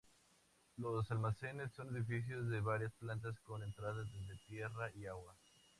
[0.77, 5.35] Los almacenes son edificios de varias plantas con entradas desde tierra y agua.